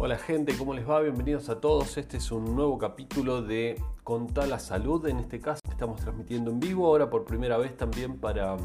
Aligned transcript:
Hola 0.00 0.16
gente, 0.16 0.56
¿cómo 0.56 0.74
les 0.74 0.88
va? 0.88 1.00
Bienvenidos 1.00 1.48
a 1.48 1.60
todos. 1.60 1.98
Este 1.98 2.18
es 2.18 2.30
un 2.30 2.54
nuevo 2.54 2.78
capítulo 2.78 3.42
de 3.42 3.82
Conta 4.04 4.46
la 4.46 4.60
Salud. 4.60 5.04
En 5.08 5.18
este 5.18 5.40
caso 5.40 5.60
estamos 5.68 6.00
transmitiendo 6.00 6.52
en 6.52 6.60
vivo, 6.60 6.86
ahora 6.86 7.10
por 7.10 7.24
primera 7.24 7.58
vez 7.58 7.76
también 7.76 8.16
para, 8.16 8.56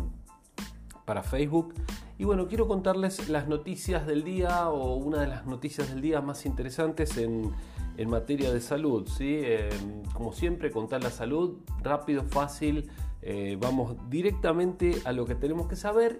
para 1.05 1.23
Facebook. 1.23 1.73
Y 2.19 2.23
bueno, 2.25 2.47
quiero 2.47 2.67
contarles 2.67 3.29
las 3.29 3.47
noticias 3.47 4.05
del 4.05 4.23
día 4.23 4.69
o 4.69 4.93
una 4.97 5.21
de 5.21 5.27
las 5.27 5.47
noticias 5.47 5.89
del 5.89 6.01
día 6.01 6.21
más 6.21 6.45
interesantes 6.45 7.17
en, 7.17 7.51
en 7.97 8.09
materia 8.11 8.53
de 8.53 8.61
salud. 8.61 9.07
¿sí? 9.07 9.39
Eh, 9.41 9.69
como 10.13 10.33
siempre, 10.33 10.69
contar 10.69 11.01
la 11.01 11.09
salud, 11.09 11.57
rápido, 11.81 12.21
fácil. 12.25 12.91
Eh, 13.23 13.57
vamos 13.59 13.95
directamente 14.07 15.01
a 15.03 15.11
lo 15.11 15.25
que 15.25 15.33
tenemos 15.33 15.67
que 15.67 15.77
saber 15.77 16.19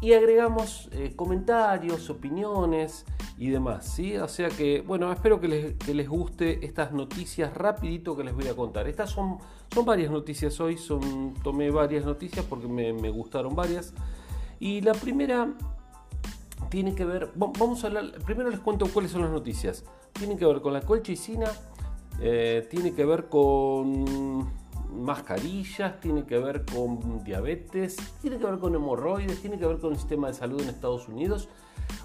y 0.00 0.12
agregamos 0.12 0.88
eh, 0.92 1.12
comentarios, 1.16 2.08
opiniones 2.08 3.04
y 3.36 3.50
demás, 3.50 3.86
¿sí? 3.86 4.16
O 4.16 4.28
sea 4.28 4.48
que, 4.48 4.80
bueno, 4.80 5.10
espero 5.12 5.40
que 5.40 5.48
les, 5.48 6.08
guste 6.08 6.64
estas 6.64 6.92
noticias 6.92 7.52
rapidito 7.54 8.16
que 8.16 8.22
les 8.22 8.34
voy 8.34 8.46
a 8.46 8.54
contar. 8.54 8.86
Estas 8.86 9.10
son, 9.10 9.38
son 9.72 9.84
varias 9.84 10.10
noticias 10.10 10.60
hoy, 10.60 10.78
tomé 11.42 11.70
varias 11.70 12.04
noticias 12.04 12.44
porque 12.48 12.68
me, 12.68 13.10
gustaron 13.10 13.56
varias. 13.56 13.92
Y 14.60 14.80
la 14.82 14.92
primera 14.92 15.52
tiene 16.70 16.94
que 16.94 17.04
ver, 17.04 17.32
vamos 17.34 17.82
a 17.82 17.88
hablar, 17.88 18.12
primero 18.24 18.50
les 18.50 18.60
cuento 18.60 18.86
cuáles 18.92 19.10
son 19.10 19.22
las 19.22 19.30
noticias. 19.30 19.84
Tiene 20.12 20.36
que 20.36 20.46
ver 20.46 20.60
con 20.60 20.72
la 20.72 20.82
colchicina, 20.82 21.50
eh, 22.20 22.66
tiene 22.70 22.94
que 22.94 23.04
ver 23.04 23.28
con 23.28 24.48
mascarillas, 24.90 26.00
tiene 26.00 26.24
que 26.24 26.38
ver 26.38 26.64
con 26.64 27.22
diabetes, 27.24 27.96
tiene 28.20 28.38
que 28.38 28.44
ver 28.46 28.58
con 28.58 28.74
hemorroides, 28.74 29.40
tiene 29.40 29.58
que 29.58 29.66
ver 29.66 29.78
con 29.78 29.92
el 29.92 29.98
sistema 29.98 30.28
de 30.28 30.34
salud 30.34 30.60
en 30.60 30.68
Estados 30.68 31.08
Unidos, 31.08 31.48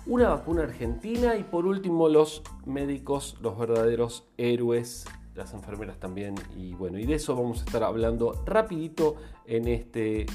una 0.05 0.29
vacuna 0.29 0.63
argentina 0.63 1.35
y 1.35 1.43
por 1.43 1.65
último 1.65 2.09
los 2.09 2.43
médicos, 2.65 3.37
los 3.41 3.57
verdaderos 3.57 4.27
héroes, 4.37 5.05
las 5.35 5.53
enfermeras 5.53 5.99
también 5.99 6.35
y 6.55 6.73
bueno, 6.73 6.99
y 6.99 7.05
de 7.05 7.15
eso 7.15 7.35
vamos 7.35 7.61
a 7.61 7.65
estar 7.65 7.83
hablando 7.83 8.43
rapidito 8.45 9.15
en 9.45 9.67
este 9.67 10.25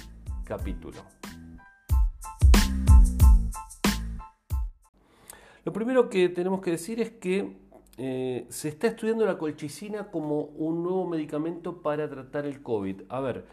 capítulo. 0.44 0.98
Lo 5.64 5.72
primero 5.72 6.08
que 6.08 6.30
tenemos 6.30 6.62
que 6.62 6.70
decir 6.70 6.98
es 6.98 7.10
que 7.10 7.67
eh, 8.00 8.46
se 8.48 8.68
está 8.68 8.86
estudiando 8.86 9.26
la 9.26 9.36
colchicina 9.36 10.08
como 10.12 10.42
un 10.42 10.84
nuevo 10.84 11.04
medicamento 11.04 11.82
para 11.82 12.08
tratar 12.08 12.46
el 12.46 12.62
COVID. 12.62 13.02
A 13.08 13.18
ver, 13.18 13.44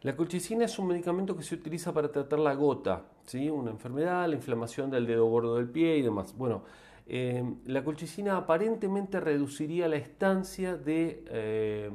la 0.00 0.16
colchicina 0.16 0.64
es 0.64 0.78
un 0.78 0.86
medicamento 0.86 1.36
que 1.36 1.42
se 1.42 1.54
utiliza 1.54 1.92
para 1.92 2.10
tratar 2.10 2.38
la 2.38 2.54
gota, 2.54 3.04
¿sí? 3.26 3.50
una 3.50 3.70
enfermedad, 3.70 4.26
la 4.26 4.34
inflamación 4.34 4.90
del 4.90 5.06
dedo 5.06 5.26
gordo 5.26 5.56
del 5.56 5.68
pie 5.68 5.98
y 5.98 6.02
demás. 6.02 6.34
Bueno, 6.38 6.62
eh, 7.06 7.44
la 7.66 7.84
colchicina 7.84 8.38
aparentemente 8.38 9.20
reduciría 9.20 9.88
la 9.88 9.96
estancia 9.96 10.74
de 10.74 11.24
eh, 11.28 11.90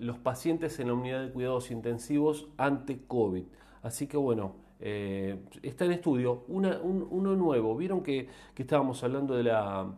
los 0.00 0.18
pacientes 0.18 0.80
en 0.80 0.88
la 0.88 0.94
unidad 0.94 1.22
de 1.22 1.30
cuidados 1.30 1.70
intensivos 1.70 2.48
ante 2.56 3.02
COVID. 3.06 3.44
Así 3.82 4.08
que 4.08 4.16
bueno, 4.16 4.56
está 4.80 5.84
en 5.84 5.92
estudio 5.92 6.44
uno 6.48 7.36
nuevo. 7.36 7.76
Vieron 7.76 8.02
que 8.02 8.28
estábamos 8.56 9.04
hablando 9.04 9.36
de 9.36 9.44
la 9.44 9.94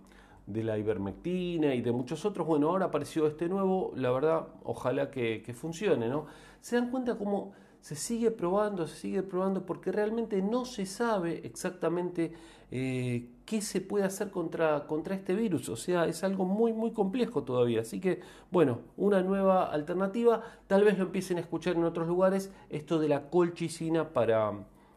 de 0.47 0.63
la 0.63 0.79
ivermectina 0.79 1.75
y 1.75 1.83
de 1.83 1.93
muchos 1.93 2.25
otros. 2.25 2.47
Bueno, 2.47 2.71
ahora 2.71 2.87
apareció 2.87 3.27
este 3.27 3.49
nuevo, 3.49 3.93
la 3.97 4.11
verdad, 4.11 4.49
ojalá 4.65 5.11
que, 5.11 5.55
funcione, 5.55 6.09
¿no? 6.09 6.27
Se 6.61 6.77
dan 6.77 6.91
cuenta 6.91 7.17
cómo 7.17 7.53
se 7.81 7.97
sigue 7.97 8.31
probando, 8.31 8.87
se 8.87 8.97
sigue 8.97 9.23
probando, 9.23 9.67
porque 9.67 9.91
realmente 9.91 10.41
no 10.43 10.65
se 10.65 10.87
sabe 10.87 11.41
exactamente 11.45 12.33
eh, 12.71 13.29
qué 13.45 13.61
se 13.61 13.81
puede 13.81 14.05
hacer 14.05 14.31
contra, 14.31 14.87
contra 14.87 15.15
este 15.15 15.35
virus. 15.35 15.69
O 15.69 15.77
sea, 15.77 16.07
es 16.07 16.23
algo 16.23 16.45
muy, 16.45 16.73
muy 16.73 16.93
complejo 16.93 17.43
todavía. 17.43 17.81
Así 17.81 18.01
que, 18.01 18.21
bueno, 18.51 18.81
una 18.97 19.23
nueva 19.23 19.67
alternativa. 19.73 20.43
Tal 20.69 20.85
vez 20.85 20.97
lo 20.99 21.05
empiecen 21.05 21.39
a 21.39 21.41
escuchar 21.41 21.77
en 21.77 21.85
otros 21.85 22.07
lugares, 22.07 22.53
esto 22.71 22.99
de 22.99 23.09
la 23.09 23.31
colchicina 23.31 24.11
para, 24.11 24.53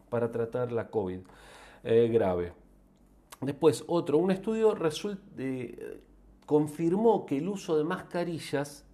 para 0.08 0.30
tratar 0.30 0.70
la 0.72 0.88
COVID 0.88 1.20
eh, 1.84 2.08
grave. 2.12 2.65
Después, 3.40 3.84
otro, 3.86 4.18
un 4.18 4.30
estudio 4.30 4.76
confirmó 6.46 7.26
que 7.26 7.38
el 7.38 7.48
uso 7.48 7.76
de 7.76 7.84
mascarillas 7.84 8.84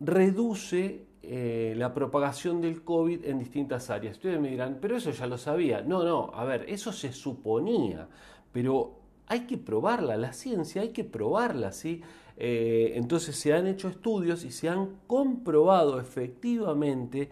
reduce 0.00 1.06
eh, 1.22 1.74
la 1.76 1.94
propagación 1.94 2.60
del 2.60 2.82
COVID 2.82 3.24
en 3.24 3.38
distintas 3.38 3.88
áreas. 3.88 4.16
Ustedes 4.16 4.38
me 4.40 4.50
dirán, 4.50 4.78
pero 4.80 4.96
eso 4.96 5.10
ya 5.10 5.26
lo 5.26 5.38
sabía. 5.38 5.80
No, 5.80 6.04
no, 6.04 6.30
a 6.34 6.44
ver, 6.44 6.66
eso 6.68 6.92
se 6.92 7.12
suponía, 7.12 8.08
pero 8.52 8.98
hay 9.26 9.46
que 9.46 9.56
probarla, 9.56 10.18
la 10.18 10.34
ciencia 10.34 10.82
hay 10.82 10.90
que 10.90 11.04
probarla, 11.04 11.72
¿sí? 11.72 12.02
Eh, 12.36 12.92
entonces 12.96 13.36
se 13.36 13.54
han 13.54 13.66
hecho 13.66 13.88
estudios 13.88 14.44
y 14.44 14.50
se 14.50 14.68
han 14.68 14.96
comprobado 15.06 15.98
efectivamente 16.00 17.30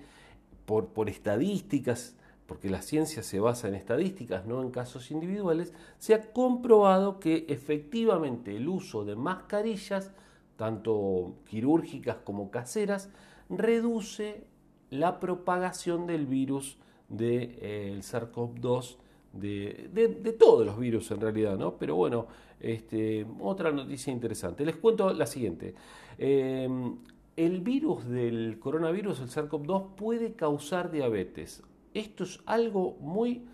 por 0.65 1.11
estadísticas 1.11 2.17
porque 2.47 2.71
la 2.71 2.83
ciencia 2.83 3.23
se 3.23 3.41
basa 3.41 3.69
en 3.69 3.75
estadísticas, 3.75 4.47
no 4.47 4.63
en 4.63 4.71
casos 4.71 5.11
individuales, 5.11 5.73
se 5.99 6.15
ha 6.15 6.33
comprobado 6.33 7.21
que 7.21 7.47
efectivamente 7.49 8.57
el 8.57 8.69
uso 8.69 9.05
de 9.05 9.17
mascarillas, 9.17 10.13
tanto 10.57 11.35
quirúrgicas 11.49 12.17
como 12.25 12.51
caseras, 12.51 13.11
reduce 13.49 14.45
la 14.91 15.21
propagación 15.21 16.07
del 16.07 16.27
virus 16.27 16.79
del 17.09 17.19
de, 17.19 17.59
eh, 17.61 17.99
SARS-CoV-2, 18.01 18.97
de, 19.33 20.37
todos 20.39 20.67
los 20.67 20.79
virus 20.79 21.11
en 21.11 21.21
realidad, 21.21 21.57
¿no? 21.57 21.77
Pero 21.79 21.97
bueno, 21.97 22.27
este, 22.61 23.27
otra 23.41 23.71
noticia 23.73 24.13
interesante. 24.13 24.65
Les 24.65 24.77
cuento 24.77 25.13
la 25.13 25.27
siguiente. 25.27 25.75
Em, 26.19 26.97
el 27.37 27.61
virus 27.61 28.07
del 28.07 28.59
coronavirus, 28.59 29.21
el 29.21 29.29
SARS-CoV-2, 29.29 29.95
puede 29.95 30.35
causar 30.35 30.91
diabetes. 30.91 31.63
Esto 31.95 32.25
es 32.25 32.41
algo 32.47 32.97
muy 33.01 33.45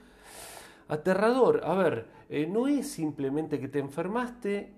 aterrador. 0.88 1.62
A 1.64 1.74
ver, 1.74 2.06
eh, 2.28 2.46
no 2.46 2.68
es 2.68 2.90
simplemente 2.90 3.58
que 3.60 3.68
te 3.68 3.78
enfermaste, 3.78 4.72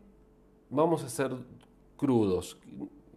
vamos 0.70 1.04
a 1.04 1.08
ser 1.08 1.32
crudos, 1.96 2.58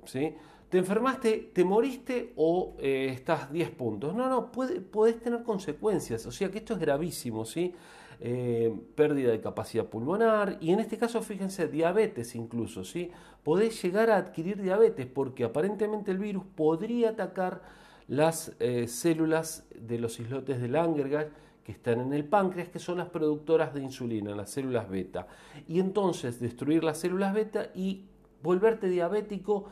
¿sí? 0.06 0.36
Te 0.70 0.80
enfermaste, 0.80 1.52
te 1.54 1.64
moriste 1.64 2.34
o 2.36 2.76
eh, 2.80 3.10
estás 3.14 3.52
10 3.52 3.70
puntos. 3.72 4.16
No, 4.16 4.28
no, 4.28 4.52
puede, 4.52 4.82
podés 4.82 5.22
tener 5.22 5.44
consecuencias. 5.44 6.26
O 6.26 6.32
sea 6.32 6.50
que 6.50 6.58
esto 6.58 6.74
es 6.74 6.80
gravísimo, 6.80 7.46
¿sí? 7.46 7.74
Eh, 8.20 8.74
pérdida 8.96 9.32
de 9.32 9.42
capacidad 9.42 9.86
pulmonar 9.86 10.58
y 10.62 10.72
en 10.72 10.80
este 10.80 10.98
caso, 10.98 11.22
fíjense, 11.22 11.68
diabetes 11.68 12.36
incluso, 12.36 12.84
¿sí? 12.86 13.12
Podés 13.44 13.82
llegar 13.84 14.10
a 14.10 14.18
adquirir 14.18 14.62
diabetes 14.62 15.08
porque 15.08 15.44
aparentemente 15.44 16.12
el 16.12 16.20
virus 16.20 16.46
podría 16.56 17.10
atacar 17.10 17.62
las 18.08 18.54
eh, 18.60 18.88
células 18.88 19.66
de 19.76 20.00
los 20.00 20.20
islotes 20.20 20.62
de 20.62 20.68
Langerhans 20.68 21.32
que 21.64 21.72
están 21.72 22.02
en 22.02 22.14
el 22.14 22.26
páncreas, 22.26 22.70
que 22.70 22.80
son 22.80 22.98
las 22.98 23.10
productoras 23.10 23.74
de 23.74 23.82
insulina, 23.82 24.36
las 24.36 24.50
células 24.52 24.90
beta. 24.90 25.28
Y 25.68 25.80
entonces 25.80 26.40
destruir 26.40 26.84
las 26.84 26.98
células 26.98 27.34
beta 27.34 27.70
y 27.74 28.06
volverte 28.42 28.90
diabético 28.90 29.70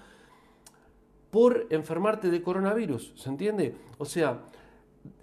por 1.30 1.68
enfermarte 1.70 2.30
de 2.30 2.42
coronavirus, 2.42 3.14
¿se 3.16 3.30
entiende? 3.30 3.76
O 3.98 4.06
sea, 4.06 4.42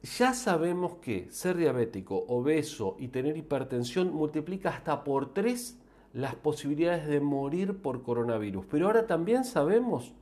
ya 0.02 0.32
sabemos 0.34 0.96
que 0.96 1.30
ser 1.30 1.56
diabético, 1.56 2.24
obeso 2.28 2.96
y 2.98 3.08
tener 3.08 3.36
hipertensión 3.36 4.12
multiplica 4.12 4.70
hasta 4.70 5.04
por 5.04 5.32
tres 5.32 5.78
las 6.12 6.34
posibilidades 6.34 7.06
de 7.06 7.20
morir 7.20 7.80
por 7.80 8.02
coronavirus. 8.02 8.66
Pero 8.70 8.86
ahora 8.86 9.06
también 9.06 9.44
sabemos 9.44 10.14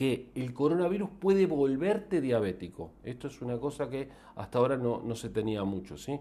que 0.00 0.30
el 0.34 0.54
coronavirus 0.54 1.10
puede 1.10 1.44
volverte 1.44 2.22
diabético. 2.22 2.92
Esto 3.04 3.26
es 3.26 3.42
una 3.42 3.58
cosa 3.58 3.90
que 3.90 4.08
hasta 4.34 4.58
ahora 4.58 4.78
no, 4.78 5.14
se 5.14 5.28
tenía 5.28 5.62
mucho. 5.64 5.98
¿sí? 5.98 6.18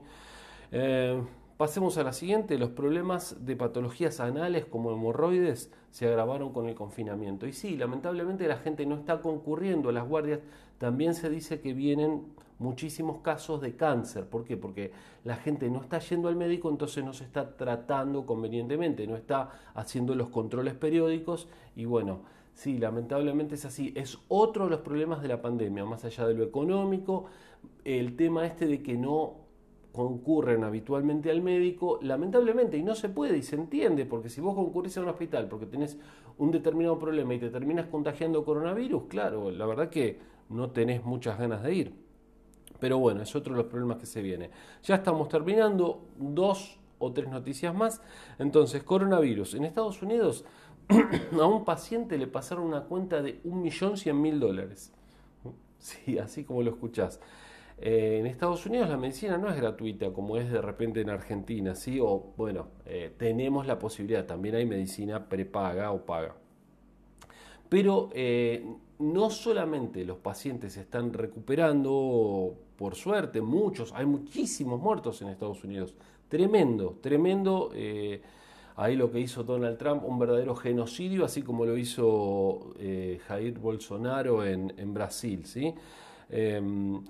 Eh, 0.74 1.24
pasemos 1.56 1.98
a 1.98 2.03
la 2.03 2.12
siguiente. 2.12 2.57
Los 2.57 2.71
problemas 2.71 3.45
de 3.45 3.56
patologías 3.56 4.19
anales 4.19 4.65
como 4.65 4.92
hemorroides 4.92 5.71
se 5.92 6.09
agravaron 6.09 6.51
con 6.51 6.68
el 6.68 6.75
confinamiento. 6.75 7.48
Y 7.48 7.53
sí, 7.53 7.77
lamentablemente 7.77 8.50
la 8.50 8.57
gente 8.57 8.86
no 8.86 8.95
está 8.95 9.21
concurriendo 9.21 9.88
a 9.88 9.94
las 9.94 10.06
guardias. 10.06 10.42
También 10.77 11.13
se 11.13 11.30
dice 11.30 11.62
que 11.62 11.74
vienen 11.74 12.25
muchísimos 12.57 13.21
casos 13.21 13.62
de 13.62 13.77
cáncer. 13.77 14.25
¿Por 14.25 14.44
qué? 14.44 14.57
Porque 14.57 14.92
la 15.24 15.38
gente 15.38 15.69
no 15.69 15.80
está 15.80 16.00
yendo 16.00 16.27
al 16.27 16.36
médico, 16.36 16.69
entonces 16.69 17.06
no 17.06 17.13
se 17.13 17.24
está 17.24 17.56
tratando 17.56 18.25
convenientemente, 18.25 19.07
no 19.07 19.15
está 19.15 19.51
haciendo 19.74 20.15
los 20.15 20.27
controles 20.27 20.74
periódicos 20.74 21.48
y 21.77 21.86
bueno, 21.86 22.24
Sí, 22.59 22.77
lamentablemente 22.77 23.56
es 23.56 23.63
así. 23.63 23.94
Es 23.95 24.19
otro 24.27 24.65
de 24.65 24.71
los 24.71 24.81
problemas 24.81 25.21
de 25.21 25.29
la 25.29 25.41
pandemia, 25.41 25.85
más 25.85 26.03
allá 26.03 26.27
de 26.27 26.33
lo 26.33 26.44
económico, 26.44 27.23
el 27.85 28.17
tema 28.17 28.45
este 28.45 28.67
de 28.67 28.83
que 28.83 28.97
no 28.97 29.35
concurren 29.94 30.65
habitualmente 30.65 31.31
al 31.31 31.41
médico, 31.41 32.00
lamentablemente, 32.01 32.75
y 32.75 32.83
no 32.83 32.95
se 32.95 33.07
puede, 33.07 33.38
y 33.38 33.44
se 33.44 33.56
entiende, 33.56 34.06
porque 34.06 34.27
si 34.27 34.41
vos 34.41 34.56
concurrís 34.56 34.97
a 34.97 35.01
un 35.01 35.07
hospital 35.07 35.47
porque 35.47 35.67
tenés 35.67 35.97
un 36.38 36.51
determinado 36.51 37.00
problema 37.00 37.33
y 37.33 37.39
te 37.39 37.50
terminas 37.50 37.85
contagiando 37.85 38.44
coronavirus, 38.44 39.03
claro, 39.07 39.51
la 39.51 39.65
verdad 39.65 39.89
que 39.89 40.19
no 40.50 40.71
tenés 40.71 41.05
muchas 41.05 41.39
ganas 41.39 41.63
de 41.63 41.73
ir. 41.73 41.94
Pero 42.77 42.97
bueno, 42.97 43.21
es 43.21 43.33
otro 43.38 43.53
de 43.53 43.62
los 43.62 43.71
problemas 43.71 44.00
que 44.00 44.05
se 44.05 44.21
viene. 44.21 44.50
Ya 44.83 44.95
estamos 44.95 45.29
terminando, 45.29 46.09
dos 46.17 46.77
o 47.00 47.13
tres 47.13 47.29
noticias 47.29 47.73
más. 47.73 48.01
Entonces, 48.38 48.83
coronavirus. 48.83 49.55
En 49.55 49.63
Estados 49.63 50.01
Unidos 50.01 50.44
a 51.39 51.45
un 51.45 51.65
paciente 51.65 52.18
le 52.18 52.27
pasaron 52.27 52.65
una 52.65 52.83
cuenta 52.83 53.21
de 53.21 53.41
1.100.000 53.44 54.39
dólares. 54.39 54.91
Sí, 55.77 56.18
así 56.18 56.44
como 56.44 56.62
lo 56.62 56.71
escuchás. 56.71 57.19
Eh, 57.77 58.18
en 58.19 58.25
Estados 58.25 58.65
Unidos 58.65 58.89
la 58.89 58.97
medicina 58.97 59.38
no 59.38 59.50
es 59.50 59.56
gratuita 59.56 60.12
como 60.12 60.36
es 60.36 60.51
de 60.51 60.62
repente 60.62 61.00
en 61.00 61.09
Argentina, 61.09 61.75
¿sí? 61.75 62.00
O 62.01 62.33
bueno, 62.36 62.68
eh, 62.86 63.13
tenemos 63.18 63.65
la 63.65 63.80
posibilidad, 63.80 64.25
también 64.25 64.56
hay 64.56 64.65
medicina 64.65 65.30
prepaga 65.30 65.91
o 65.91 66.06
paga. 66.06 66.36
Pero 67.69 68.09
eh, 68.13 68.65
no 68.97 69.30
solamente 69.30 70.03
los 70.03 70.18
pacientes 70.18 70.74
se 70.74 70.81
están 70.81 71.13
recuperando, 71.13 72.56
por 72.75 72.95
suerte, 72.95 73.41
muchos, 73.41 73.94
hay 73.94 74.06
muchísimos 74.06 74.81
muertos 74.81 75.21
en 75.21 75.30
Estados 75.30 75.63
Unidos. 75.63 75.95
Tremendo, 76.27 76.97
tremendo. 77.01 77.71
Ahí 78.79 78.95
lo 78.95 79.11
que 79.11 79.19
hizo 79.19 79.43
Donald 79.43 79.77
Trump, 79.77 80.03
un 80.05 80.17
verdadero 80.19 80.55
genocidio, 80.55 81.25
así 81.25 81.41
como 81.41 81.65
lo 81.65 81.77
hizo 81.77 82.73
Jair 83.27 83.59
Bolsonaro 83.59 84.45
en, 84.45 84.73
en 84.77 84.93
Brasil, 84.93 85.45
¿sí? 85.45 85.73
Em, 86.29 87.01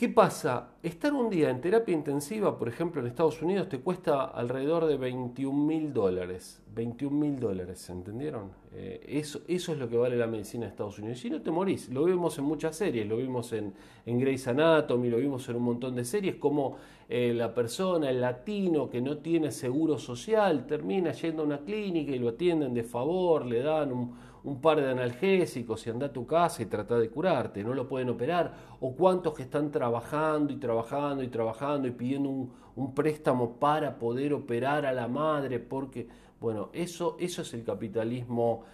¿Qué 0.00 0.08
pasa? 0.08 0.76
Estar 0.82 1.12
un 1.12 1.28
día 1.28 1.50
en 1.50 1.60
terapia 1.60 1.94
intensiva, 1.94 2.58
por 2.58 2.70
ejemplo, 2.70 3.02
en 3.02 3.06
Estados 3.06 3.42
Unidos, 3.42 3.68
te 3.68 3.80
cuesta 3.80 4.24
alrededor 4.24 4.86
de 4.86 4.96
21 4.96 5.66
mil 5.66 5.92
dólares. 5.92 6.62
21 6.74 7.14
mil 7.14 7.38
dólares, 7.38 7.90
¿entendieron? 7.90 8.50
Eh, 8.72 9.04
eso, 9.06 9.42
es 9.46 9.68
lo 9.68 9.90
que 9.90 9.98
vale 9.98 10.16
la 10.16 10.26
medicina 10.26 10.64
en 10.64 10.70
Estados 10.70 10.98
Unidos. 10.98 11.18
Y 11.18 11.20
si 11.20 11.28
no 11.28 11.42
te 11.42 11.50
morís, 11.50 11.90
lo 11.90 12.06
vimos 12.06 12.38
en 12.38 12.44
muchas 12.44 12.76
series, 12.76 13.06
lo 13.06 13.18
vimos 13.18 13.52
en, 13.52 13.74
en 14.06 14.18
Grey's 14.18 14.48
Anatomy, 14.48 15.10
lo 15.10 15.18
vimos 15.18 15.46
en 15.50 15.56
un 15.56 15.64
montón 15.64 15.94
de 15.94 16.06
series, 16.06 16.36
como 16.36 16.78
eh, 17.06 17.34
la 17.34 17.52
persona, 17.52 18.08
el 18.08 18.22
latino 18.22 18.88
que 18.88 19.02
no 19.02 19.18
tiene 19.18 19.50
seguro 19.50 19.98
social, 19.98 20.66
termina 20.66 21.12
yendo 21.12 21.42
a 21.42 21.44
una 21.44 21.58
clínica 21.58 22.12
y 22.12 22.18
lo 22.18 22.30
atienden 22.30 22.72
de 22.72 22.84
favor, 22.84 23.44
le 23.44 23.60
dan 23.60 23.92
un 23.92 24.14
un 24.44 24.60
par 24.60 24.80
de 24.80 24.90
analgésicos 24.90 25.86
y 25.86 25.90
anda 25.90 26.06
a 26.06 26.12
tu 26.12 26.26
casa 26.26 26.62
y 26.62 26.66
trata 26.66 26.98
de 26.98 27.10
curarte, 27.10 27.62
no 27.62 27.74
lo 27.74 27.88
pueden 27.88 28.08
operar, 28.08 28.54
o 28.80 28.94
cuántos 28.94 29.34
que 29.34 29.42
están 29.42 29.70
trabajando 29.70 30.52
y 30.52 30.56
trabajando 30.56 31.22
y 31.22 31.28
trabajando 31.28 31.88
y 31.88 31.92
pidiendo 31.92 32.28
un, 32.28 32.94
préstamo 32.94 33.58
para 33.58 33.98
poder 33.98 34.32
operar 34.32 34.86
a 34.86 34.92
la 34.92 35.06
madre, 35.06 35.58
porque, 35.58 36.08
bueno, 36.40 36.70
eso, 36.72 37.16
eso 37.20 37.42
es 37.42 37.52
el 37.52 37.62
capitalismo 37.62 38.64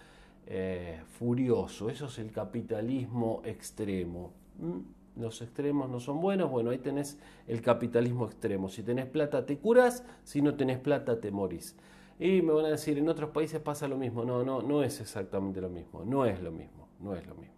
eh, 0.45 1.01
furioso, 1.19 1.89
eso 1.89 2.05
es 2.05 2.17
el 2.19 2.31
capitalismo 2.31 3.41
extremo. 3.43 4.31
¿Mm? 4.59 5.21
Los 5.21 5.41
extremos 5.41 5.89
no 5.89 5.99
son 5.99 6.21
buenos, 6.21 6.49
bueno, 6.49 6.69
ahí 6.69 6.77
tenés 6.77 7.17
el 7.47 7.61
capitalismo 7.61 8.25
extremo. 8.25 8.69
Si 8.69 8.83
tenés 8.83 9.07
plata 9.07 9.45
te 9.45 9.57
curas, 9.57 10.03
si 10.23 10.41
no 10.41 10.55
tenés 10.55 10.77
plata 10.77 11.19
te 11.19 11.31
morís. 11.31 11.75
Y 12.19 12.41
me 12.41 12.53
van 12.53 12.65
a 12.65 12.69
decir, 12.69 12.97
en 12.97 13.07
otros 13.09 13.29
países 13.29 13.59
pasa 13.59 13.87
lo 13.87 13.97
mismo. 13.97 14.25
No, 14.25 14.43
no, 14.43 14.61
no 14.61 14.83
es 14.83 14.99
exactamente 14.99 15.61
lo 15.61 15.69
mismo. 15.69 16.03
No 16.03 16.25
es 16.25 16.41
lo 16.41 16.51
mismo, 16.51 16.87
no 16.99 17.15
es 17.15 17.25
lo 17.27 17.35
mismo. 17.35 17.57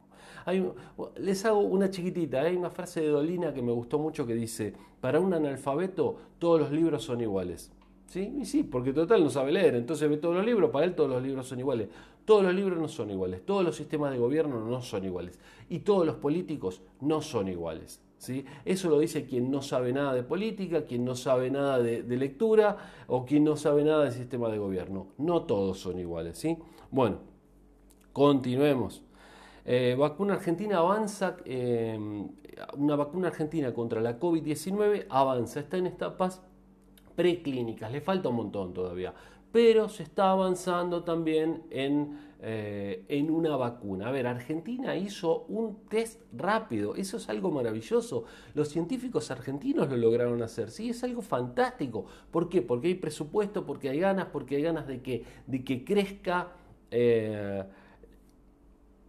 Les 1.18 1.46
hago 1.46 1.60
una 1.60 1.90
chiquitita, 1.90 2.42
hay 2.42 2.56
una 2.56 2.70
frase 2.70 3.02
de 3.02 3.10
Dolina 3.10 3.54
que 3.54 3.62
me 3.62 3.72
gustó 3.72 4.00
mucho 4.00 4.26
que 4.26 4.34
dice, 4.34 4.74
para 5.00 5.20
un 5.20 5.34
analfabeto 5.34 6.18
todos 6.40 6.60
los 6.60 6.72
libros 6.72 7.04
son 7.04 7.22
iguales. 7.22 7.72
¿Sí? 8.08 8.38
Y 8.40 8.46
sí, 8.46 8.64
porque 8.64 8.92
total 8.92 9.24
no 9.24 9.30
sabe 9.30 9.52
leer, 9.52 9.76
entonces 9.76 10.10
ve 10.10 10.18
todos 10.18 10.36
los 10.36 10.44
libros, 10.44 10.72
para 10.72 10.86
él 10.86 10.96
todos 10.96 11.12
los 11.12 11.22
libros 11.22 11.48
son 11.48 11.60
iguales. 11.60 11.90
Todos 12.26 12.44
los 12.44 12.54
libros 12.54 12.80
no 12.80 12.88
son 12.88 13.12
iguales, 13.12 13.46
todos 13.46 13.64
los 13.64 13.76
sistemas 13.76 14.12
de 14.12 14.18
gobierno 14.18 14.64
no 14.66 14.82
son 14.82 15.04
iguales 15.04 15.40
y 15.68 15.80
todos 15.80 16.06
los 16.06 16.16
políticos 16.16 16.82
no 17.02 17.22
son 17.22 17.48
iguales. 17.48 18.02
Eso 18.66 18.90
lo 18.90 19.00
dice 19.00 19.26
quien 19.26 19.50
no 19.50 19.62
sabe 19.62 19.94
nada 19.94 20.14
de 20.14 20.24
política, 20.24 20.86
quien 20.86 21.06
no 21.06 21.16
sabe 21.16 21.50
nada 21.50 21.80
de, 21.80 22.04
lectura 22.18 22.78
o 23.08 23.26
quien 23.26 23.44
no 23.44 23.56
sabe 23.56 23.84
nada 23.84 24.04
del 24.04 24.14
sistema 24.14 24.50
de 24.50 24.58
gobierno. 24.58 25.08
No 25.18 25.44
todos 25.44 25.80
son 25.80 26.00
iguales. 26.00 26.38
¿sí? 26.38 26.58
Bueno, 26.92 27.20
continuemos. 28.12 29.04
Eh, 29.66 29.96
vacuna 29.98 30.34
argentina 30.34 30.80
avanza, 30.80 31.38
eh, 31.46 31.98
una 32.78 32.96
vacuna 32.96 33.28
argentina 33.28 33.74
contra 33.74 34.02
la 34.02 34.20
COVID-19 34.20 35.06
avanza, 35.10 35.60
está 35.60 35.78
en 35.78 35.88
etapas 35.88 36.42
preclínicas, 37.20 37.92
le 37.92 38.00
falta 38.00 38.30
un 38.30 38.38
montón 38.38 38.74
todavía, 38.74 39.14
pero 39.52 39.90
se 39.90 40.04
está 40.04 40.32
avanzando 40.32 41.04
también 41.04 41.64
en 41.70 42.30
eh, 42.42 43.04
en 43.10 43.32
una 43.32 43.58
vacuna. 43.58 44.08
A 44.08 44.12
ver, 44.12 44.26
Argentina 44.26 44.96
hizo 44.96 45.44
un 45.50 45.84
test 45.90 46.22
rápido, 46.32 46.96
eso 46.96 47.18
es 47.18 47.28
algo 47.28 47.52
maravilloso. 47.52 48.24
Los 48.54 48.70
científicos 48.70 49.30
argentinos 49.30 49.90
lo 49.90 49.98
lograron 49.98 50.42
hacer, 50.42 50.72
sí, 50.72 50.90
es 50.90 51.04
algo 51.04 51.22
fantástico. 51.22 52.06
¿Por 52.32 52.48
qué? 52.48 52.62
Porque 52.62 52.88
hay 52.88 52.96
presupuesto, 52.96 53.66
porque 53.66 53.90
hay 53.90 54.00
ganas, 54.00 54.28
porque 54.28 54.56
hay 54.56 54.62
ganas 54.62 54.88
de 54.88 55.02
que, 55.02 55.26
de 55.48 55.66
que 55.66 55.84
crezca. 55.84 56.54
Eh, 56.92 57.66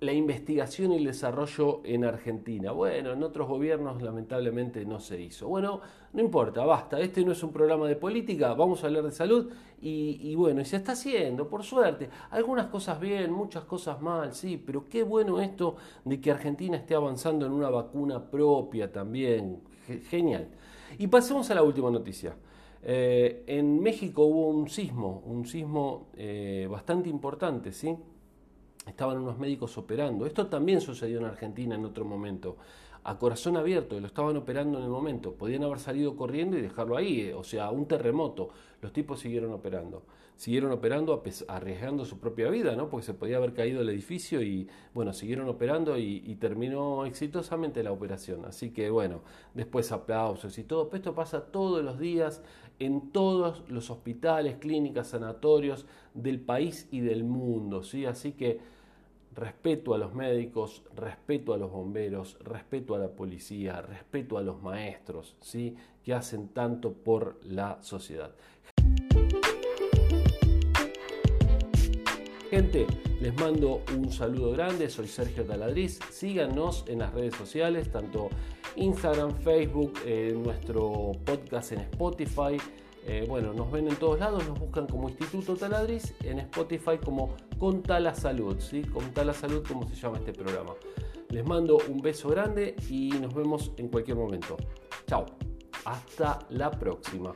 la 0.00 0.12
investigación 0.14 0.93
y 0.93 0.97
el 0.97 1.05
desarrollo 1.05 1.82
en 1.85 2.05
Argentina. 2.05 2.73
Bueno, 2.73 3.12
en 3.12 3.23
otros 3.23 3.47
gobiernos 3.47 4.00
lamentablemente 4.00 4.85
no 4.87 4.99
se 4.99 5.20
hizo. 5.20 5.49
Bueno, 5.49 5.81
no 6.14 6.20
importa, 6.20 6.64
basta, 6.64 6.99
este 7.00 7.23
no 7.23 7.32
es 7.32 7.43
un 7.43 7.52
programa 7.52 7.87
de 7.87 7.97
política, 7.97 8.55
vamos 8.55 8.82
a 8.82 8.87
hablar 8.87 9.05
de 9.05 9.11
salud 9.11 9.50
y, 9.82 10.35
bueno, 10.35 10.62
y 10.62 10.64
se 10.64 10.76
está 10.76 10.93
haciendo, 10.93 11.49
por 11.49 11.62
suerte. 11.62 12.08
Algunas 12.31 12.67
cosas 12.67 12.99
bien, 12.99 13.31
muchas 13.31 13.64
cosas 13.64 14.00
mal, 14.00 14.32
sí, 14.32 14.62
pero 14.64 14.88
qué 14.88 15.02
bueno 15.02 15.41
esto 15.41 15.76
de 16.05 16.19
que 16.20 16.31
Argentina 16.31 16.79
esté 16.79 16.94
avanzando 16.94 17.44
en 17.44 17.52
una 17.52 17.69
vacuna 17.69 18.31
propia 18.31 18.91
también. 18.91 19.61
Genial. 20.08 20.49
Y 20.99 21.08
pasemos 21.08 21.50
a 21.50 21.55
la 21.55 21.62
última 21.62 21.91
noticia. 21.91 22.35
Eh, 22.82 23.44
en 23.47 23.82
México 23.82 24.25
hubo 24.25 24.49
un 24.49 24.69
sismo, 24.69 25.23
un 25.26 25.44
sismo 25.44 26.08
eh, 26.14 26.67
bastante 26.70 27.11
importante, 27.11 27.73
¿sí? 27.73 27.97
Estaban 28.91 29.19
unos 29.19 29.39
médicos 29.39 29.77
operando. 29.79 30.27
Esto 30.27 30.47
también 30.47 30.81
sucedió 30.81 31.19
en 31.19 31.25
Argentina 31.25 31.75
en 31.75 31.85
otro 31.85 32.05
momento, 32.05 32.57
a 33.05 33.19
corazón 33.19 33.57
abierto, 33.57 33.97
y 33.97 34.01
lo 34.01 34.07
estaban 34.07 34.37
operando 34.37 34.79
en 34.79 34.85
el 34.85 34.91
momento. 34.91 35.33
Podían 35.33 35.65
haber 35.65 35.79
salido 35.79 36.17
corriendo 36.17 36.59
y 36.59 36.61
dejarlo 36.61 36.97
ahí, 36.97 37.21
eh, 37.21 37.35
o 37.35 37.43
sea, 37.43 37.71
un 37.71 37.87
terremoto. 37.87 38.51
Los 38.83 38.93
tipos 38.93 39.21
siguieron 39.21 39.53
operando. 39.53 40.03
Siguieron 40.37 40.73
operando 40.73 41.23
arriesgando 41.49 42.07
su 42.07 42.19
propia 42.19 42.49
vida, 42.49 42.75
¿no? 42.75 42.89
Porque 42.89 43.05
se 43.05 43.15
podía 43.15 43.37
haber 43.37 43.53
caído 43.53 43.83
el 43.83 43.91
edificio 43.91 44.41
y, 44.43 44.69
bueno, 44.95 45.13
siguieron 45.13 45.49
operando 45.49 45.99
y, 45.99 46.23
y 46.25 46.37
terminó 46.37 47.05
exitosamente 47.05 47.83
la 47.83 47.93
operación. 47.93 48.47
Así 48.47 48.71
que, 48.71 48.89
bueno, 48.89 49.21
después 49.53 49.93
aplausos 49.93 50.57
y 50.59 50.65
todo. 50.65 50.89
Pero 50.89 50.97
esto 50.97 51.14
pasa 51.14 51.45
todos 51.45 51.85
los 51.85 51.99
días 51.99 52.43
en 52.81 53.12
todos 53.12 53.62
los 53.69 53.91
hospitales, 53.91 54.57
clínicas, 54.57 55.09
sanatorios 55.09 55.87
del 56.14 56.41
país 56.41 56.88
y 56.91 57.00
del 57.00 57.25
mundo, 57.25 57.83
¿sí? 57.83 58.07
Así 58.07 58.33
que 58.33 58.59
respeto 59.40 59.94
a 59.94 59.99
los 59.99 60.14
médicos, 60.14 60.82
respeto 60.94 61.54
a 61.54 61.56
los 61.56 61.73
bomberos, 61.73 62.37
respeto 62.40 62.94
a 62.94 62.99
la 62.99 63.09
policía, 63.09 63.80
respeto 63.80 64.37
a 64.37 64.42
los 64.42 64.62
maestros, 64.62 65.35
¿sí? 65.40 65.75
que 66.04 66.12
hacen 66.12 66.49
tanto 66.49 66.92
por 66.92 67.40
la 67.44 67.82
sociedad. 67.82 68.32
Gente, 72.50 72.87
les 73.20 73.35
mando 73.40 73.82
un 73.97 74.12
saludo 74.12 74.52
grande, 74.52 74.90
soy 74.90 75.06
Sergio 75.06 75.44
Taladriz, 75.44 76.00
síganos 76.11 76.85
en 76.88 76.99
las 76.99 77.14
redes 77.14 77.35
sociales, 77.35 77.90
tanto 77.90 78.28
Instagram, 78.76 79.37
Facebook, 79.37 79.94
eh, 80.04 80.37
nuestro 80.37 81.12
podcast 81.25 81.73
en 81.73 81.80
Spotify, 81.80 82.59
eh, 83.07 83.25
bueno, 83.28 83.52
nos 83.52 83.71
ven 83.71 83.88
en 83.88 83.97
todos 83.97 84.19
lados, 84.21 84.47
nos 84.47 84.59
buscan 84.59 84.87
como 84.87 85.09
Instituto 85.09 85.57
Taladriz, 85.57 86.14
en 86.23 86.38
Spotify 86.40 86.99
como 87.02 87.35
Contala 87.59 88.14
Salud, 88.14 88.57
¿sí? 88.61 88.83
Contala 88.83 89.33
Salud, 89.33 89.66
como 89.66 89.88
se 89.88 89.95
llama 89.95 90.19
este 90.19 90.33
programa. 90.33 90.75
Les 91.30 91.45
mando 91.47 91.78
un 91.88 92.00
beso 92.00 92.28
grande 92.28 92.76
y 92.88 93.11
nos 93.11 93.35
vemos 93.35 93.73
en 93.76 93.88
cualquier 93.88 94.16
momento. 94.16 94.57
Chao, 95.07 95.26
hasta 95.85 96.40
la 96.50 96.71
próxima. 96.71 97.33